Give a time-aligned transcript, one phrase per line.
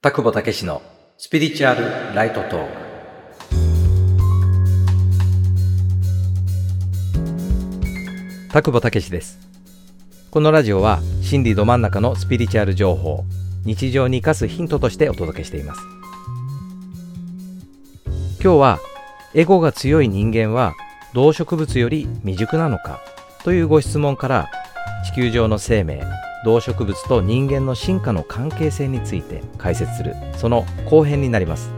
[0.00, 0.80] 田久保武史の
[1.16, 2.72] スピリチュアルライトトーク。
[8.52, 9.40] 田久保武史です。
[10.30, 13.24] このラジオは心理ど真ん中のスピリチュアル情報
[13.64, 15.80] 日常に生かすヒントとしてお届けしています。
[18.40, 18.78] 今日は
[19.34, 20.76] エゴが強い人間は
[21.12, 23.00] 動植物より未熟なのか
[23.42, 24.48] というご質問から
[25.12, 26.04] 地球上の生命
[26.44, 31.70] 動植物と人間の進化の関係性について解説するその後編になります。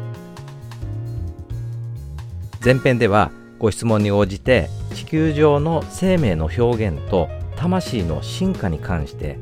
[2.63, 9.39] 前編ではご質問に応じて地球上の生命の表現と魂の進化に関して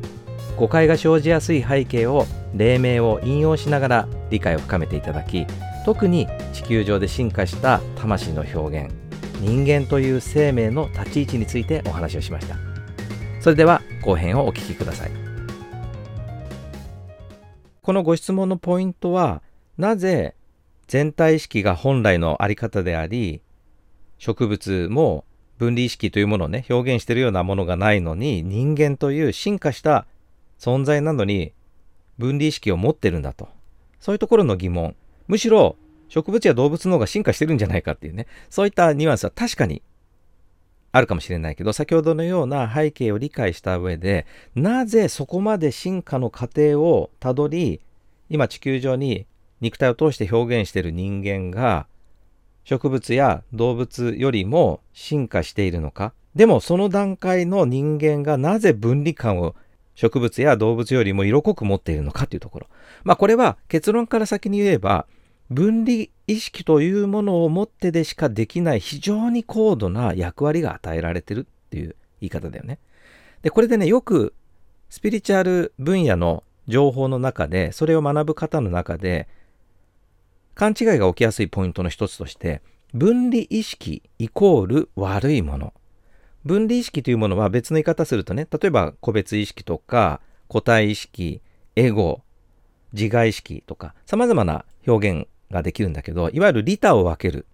[0.57, 5.47] 誤解が生じやすい背景を黎明を引用しながら理解を深めていただき
[5.85, 8.93] 特に地球上で進化した魂の表現
[9.41, 12.68] 人間という生命の立ち位置についてお話をしました。
[13.49, 15.11] それでは後編をお聞きください。
[17.81, 19.43] このご質問のポイントは
[19.79, 20.35] なぜ
[20.87, 23.41] 全体意識が本来のあり方であり
[24.19, 25.25] 植物も
[25.57, 30.07] 分離意識というものをね表現してるようなものがないのに人間という進化した
[30.59, 31.55] 存在なのに
[32.19, 33.49] 分離意識を持ってるんだと。
[33.99, 34.95] そういうところの疑問。
[35.27, 35.77] むしろ
[36.11, 38.27] 植物や動物の方が進化してるんじゃないかっていうね。
[38.51, 39.81] そういったニュアンスは確かに
[40.91, 47.81] あるかもしれないけど先ほどのような背景を理解した上でなぜそこまで進化の過程をたどり
[48.31, 49.27] 今地球上に
[49.61, 51.87] 肉体を通して表現している人間が
[52.65, 56.13] 植物や動物よりも進化しているのか？
[56.35, 59.57] でもその段階の人間がなぜ分離感を
[59.95, 62.67] 植物や動物よりも色濃く持っているのかというところ。
[63.05, 65.07] まあこれは結論から先に言えば
[65.51, 72.79] 分離意識というものを持ってでしかできない非常に高度な役割が与えられてるっていう言い方だよね。
[73.43, 74.35] で、これでね、よく
[74.91, 79.29] スピリチュアル分野の情報の中で、それを学ぶ方の中で、
[80.55, 82.63] 勘違いが起きやすいポイントの一つとして、
[82.93, 85.73] 分離意識イコール悪いもの。
[86.45, 91.43] 分離意識というものは別の言い方するとね、例えば個別意識とか個体意識、
[91.77, 92.23] エゴ、
[92.93, 97.47] 自我意識とか様々な表現ができるんだけど、いわゆる利他を分ける。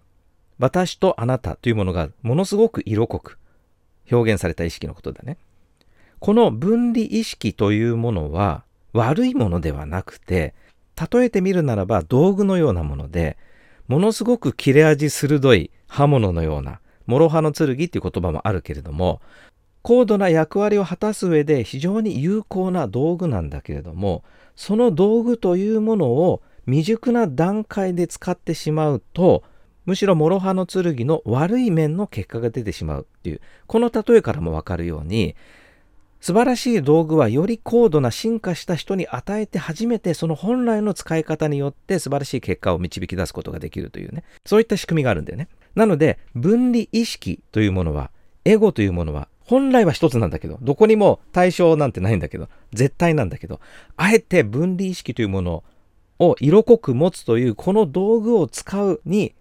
[0.59, 3.39] 私とあなたというものがものすごく色濃く
[4.11, 5.37] 表現された意識のことだね。
[6.21, 10.55] この分離意識というものは悪いものではなくて、
[11.13, 13.37] 例えてみるならば道具のようなもので、
[13.89, 19.21] ものすごく切れ味鋭い刃物のような、諸刃の剣っていう言葉もあるけれども、
[19.83, 24.25] 高度な役割を果たす上で非常に有効な道具なんだけれども、
[24.57, 29.43] その道具というものを未熟な段階で使ってしまうと
[29.87, 35.37] むしろ諸刃の剣の悪い面の結果が出てしまうっていうこの例えからもわかるように
[36.25, 44.25] 素晴らしい道具はより高度な進化した人に与えて初めてその本来の使い方によって素晴らしい結果を導き出すことができるというね。
[44.47, 45.49] そういった仕組みがあるんだよね。
[45.75, 48.11] なので分離意識というものは
[48.47, 53.61] エゴというものは本来は一つなんだけどどこにも対象なんてないんだけど絶対なんだけど
[53.99, 55.65] あえて分離意識というものを
[56.19, 59.35] を色濃く持つというこの道具を使うに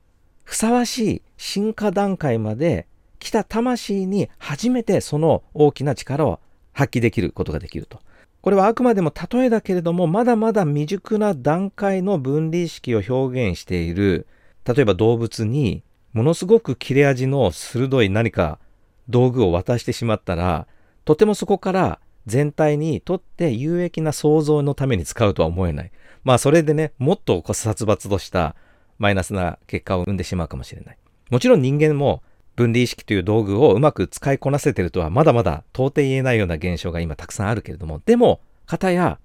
[0.43, 2.87] ふさわしい進化段階まで
[3.19, 6.39] 来た魂に初めてその大きな力を
[6.73, 7.99] 発揮できることができると。
[8.41, 14.27] これはあくまでも例えだけれどもまだまだ未熟な段階の分離意識を表現している
[14.65, 18.59] 例えば動物にものすごく切れ味の鋭い何か
[19.07, 20.67] 道具を渡してしまったら
[21.05, 25.91] とてもそこから全体にとって有益な創造のために使うとは思えない。
[26.23, 28.55] まあそれでね、もっと殺伐とした
[28.97, 30.97] マイナスな結果を生んでしまうかもしれない。
[31.29, 32.23] もちろん人間も
[32.55, 39.19] 分離意識という道具をうまく使いこなせてるとはまだまだ到底言えないような現象が今たくさんあるけれども、でも、方や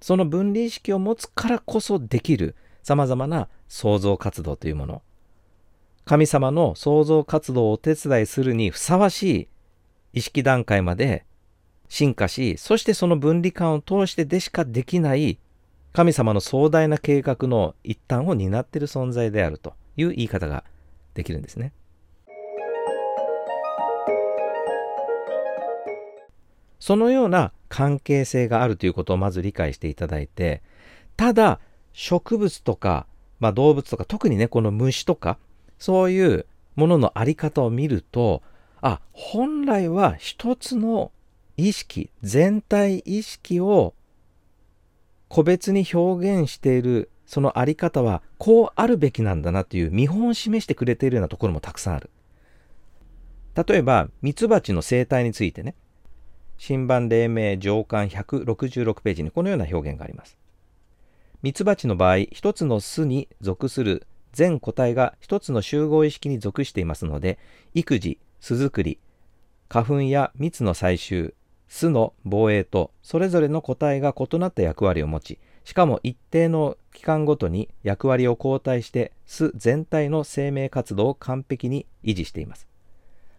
[0.00, 5.02] その分離意識を持つからこそできる様々な創造活動というもの。
[6.04, 9.48] 神様の創造活動をお手伝いするにふさわしい
[10.14, 11.24] 意識段階まで
[11.92, 15.38] 進化し、そしてその分離感を通してでしかできない
[15.92, 20.64] 神様の壮大な計画の一端を担っている存在であるという言い方が
[21.12, 21.74] できるんですね。
[26.80, 30.62] そのような関係性があるということをまず理解していただいて、
[31.18, 31.60] ただ
[31.92, 33.06] 植物とか、
[33.38, 35.36] まあ、動物とか特にねこの虫とか
[35.78, 38.42] そういうものの在り方を見ると
[38.80, 41.12] あ本来は一つの
[41.62, 43.94] 意識全体意識を
[45.28, 52.10] 個別に表現しているそのあり方はこうあるべきなんだなという見本を示してくれているようなところもたくさんある。
[53.54, 55.76] 例えば、ミツバチの生態についてね、
[56.58, 60.36] 新版黎明上巻166ページにこのような表現があります。
[61.42, 67.38] ミツバチの場合一つの巣に属する全個体が一つの集合意識に属していますので
[67.74, 68.98] 育児巣作り
[69.68, 71.34] 花粉や蜜の採集
[71.74, 82.68] 巣の防衛とそれぞれの個体が異なった役割を持ちしかも一定の期間ごとに役割を交代して巣全体の生命活動を完璧に維持しています。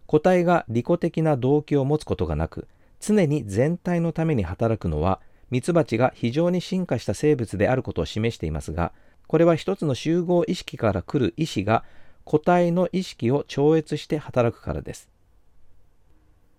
[0.08, 2.68] 個体が利己的な動機を持つことがなく
[3.00, 5.20] 常に全体のために働くのは
[5.52, 8.94] ミツバチが非常に進化した生物であることを示していますが
[9.28, 11.84] これは一つの集合意識から来る意志が
[12.24, 15.13] 個体の意識を超越して働くからです。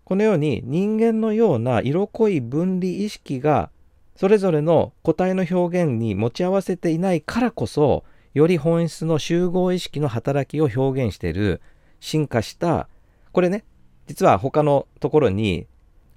[0.05, 3.71] このように人間のような色濃い分離意識が
[4.17, 8.05] それぞれの個体の表現に持ち合わせていないからこそ
[8.35, 11.61] より本質の集合意識の働きを表現している
[12.01, 12.89] 進化した
[13.33, 13.65] これね
[14.07, 15.67] 実は他のところに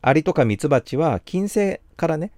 [0.01, 2.31] アリとかミツバチは金星からね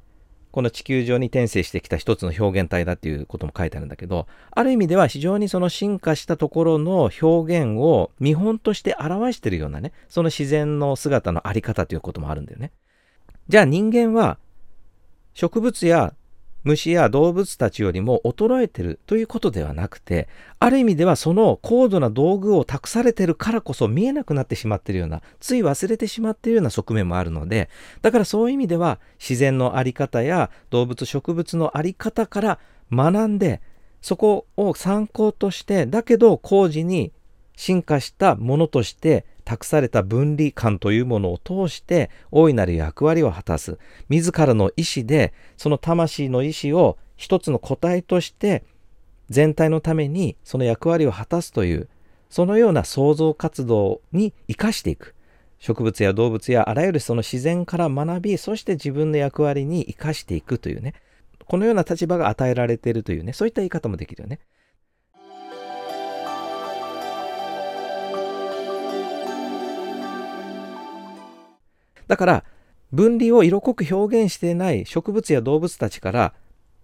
[0.51, 12.71] この地球上に転生してきた一つの表現体だっていうことも書いてあるんだけどある意味では非常にその進化したところの表現を見本として表しているようなねその自然の姿のあり方ということもあるんだよね。
[13.47, 14.37] じゃあ人間は
[15.33, 16.13] 植物や
[16.69, 20.27] 虫や動物たちよりも衰えてるということではなくて
[20.59, 27.69] ある意味ではその高度な道具を託されてるからこそ見えなくなってしまってるようなつい忘れてしまってるような側面もあるので
[28.03, 32.59] だからそういう意味では自然の在り方や動物植物の在り方から
[32.91, 33.61] 学んで
[34.01, 37.11] そこを参考としてだけど工事に
[37.55, 43.79] 進化したものとして託された分離感というものを通して大いなる役割を果たす。
[44.07, 48.63] 自らの意志でその魂の意志を一つの個体として
[49.31, 51.89] 全体のためにその役割を果たすという
[52.29, 55.15] そのような創造活動に生かしていく。
[55.57, 60.93] 植物や動物やあらゆるその自然から学びそして自分の役割に生かしていくというね。
[61.47, 63.33] このような立場が与えられているというね。
[63.33, 64.39] そういった言い方もできるよね。
[72.09, 72.43] だから
[72.91, 76.33] 分離を色濃く表現していない植物や動物たちから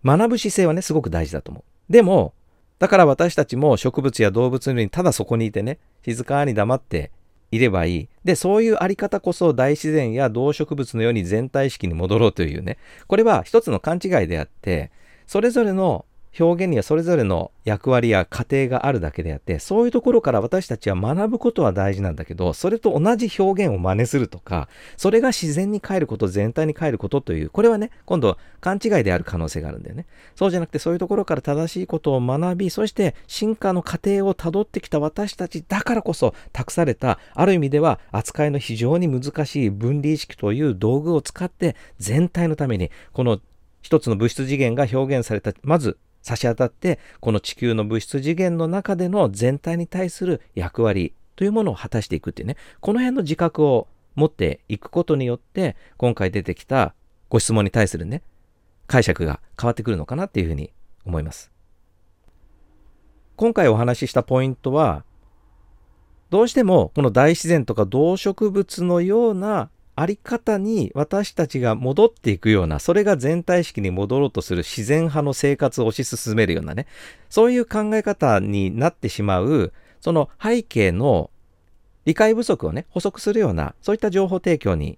[0.06, 1.92] 学ぶ姿勢はねすごく大事だと思う。
[1.92, 2.33] でも
[2.77, 7.12] だから私たちも植物や動物にただそこにいてね静かに黙って
[7.51, 8.10] いればいい。
[8.24, 12.77] でそういうあり方こそ大自然や動植物のように全体意識に戻ろうというね
[13.07, 14.92] これは一つの勘違いであって
[15.25, 16.06] それぞれの
[16.39, 24.67] 表現にはそれぞれの役割や過程があるだけであってそういうところから私たちは学ぶことは大事なんだけどそれと同じ表現を真似するとか
[24.97, 30.05] それが自然に変えること全体に変えることというこれはね今度勘違いである可能性があるんだよね。
[30.35, 43.39] そうじゃなくてそういうところから正しいことを学びそして進化の過程をたどってきた私たちだからこそ託されたある意味では扱いの非常に難しい分離意識という道具を使って全体のためにこの
[43.81, 52.57] 一つの物質次元が表現されたまず差し当たってこの地球の物質次元の中での全体に対する役割というものを果たしていくっていうね。
[52.80, 56.95] この辺の自覚を持っていくことによって今回出てきた
[57.30, 58.24] ご質問に対するね
[58.88, 60.72] 解釈が変わってくるのかなっていうふうに
[61.06, 61.51] 思います。
[63.36, 65.04] 今回お話ししたポイントは
[66.31, 76.86] どうしてもこの大自然とか動植物のようなあり方に私たちが戻っていくような、それが全体意識に戻ろうとする自然派の生活を推し進めるようなね、
[77.30, 81.29] そういう考え方になってしまう、その背景の
[82.05, 84.98] 理解不足をね、補足するような、そういった情報提供に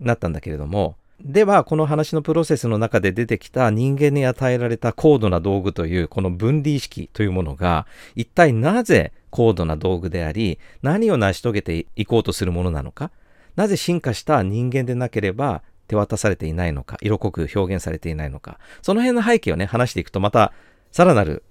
[0.00, 13.10] なったんだけれども、では、この話のプロセスの中で出てきた人間に与えられた高度な道具という、この分離意識というものが、一体なぜ高度な道具であり、何を成し遂げていこうとするものなのか、
[13.58, 20.52] なぜ進化した人間でなければ手渡されていないのか、色濃く表現されていないのか、その辺の背景をね、話していくとまた
[20.92, 21.42] さらなる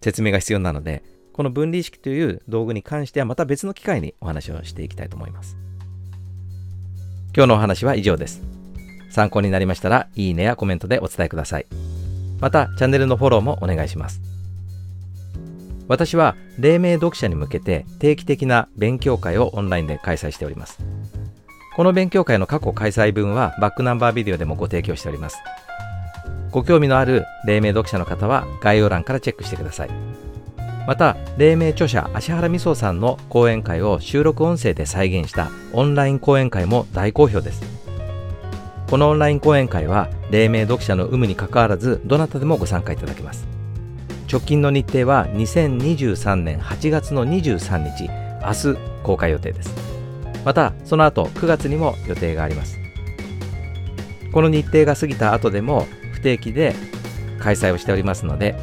[0.00, 1.02] 説明が必要なので、
[1.32, 5.56] この分離意識という道具に関してはまた別の機会にお話をしていきたいと思います。
[7.34, 8.40] 今日のお話は以上です。
[9.10, 11.66] 参考になりましたら、いいねやコメントでお伝えください。
[12.38, 14.20] また、チャンネルのフォローもお願いします。
[15.88, 20.78] 私は、黎明読者に向けて定期的な勉強会をオンラインで開催しております。
[21.80, 25.38] この勉強会の過去開催分はバックナンバービデオでもご提供しております。
[26.50, 29.90] ご興味のある黎明読者の方は概要欄からチェックしてください。
[30.86, 37.62] また、黎明著者芦原美聡さんの講演会を収録音声で再現したオンライン講演会も大好評です。
[38.90, 43.48] このオンライン講演会は、黎明読者の有無にかかわらず、どなたでもご参加いただけます。
[44.30, 48.10] 直近の日程は2023年8月の23日、
[48.44, 49.89] 明日公開予定です。
[50.44, 52.78] またその後9月にも予定があります。
[54.32, 56.74] この日程が過ぎた後でも不定期で
[57.40, 58.54] 開催をしておりますので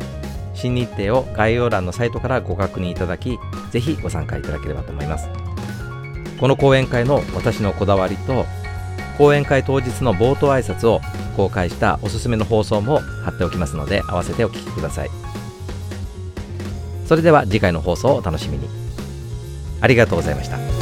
[0.53, 3.37] 新日程を概要欄のサイトからご確認いただき
[3.71, 5.29] ぜひご参加いただければと思います。
[6.39, 8.45] この講演会の私のこだわりと
[9.17, 11.01] 講演会当日の冒頭挨拶を
[11.35, 15.09] 公開したおすすめの放送も貼っておきますので合わせてお聞きください。
[17.05, 18.67] それでは次回の放送をお楽しみに。
[19.79, 20.76] ありがとうございました。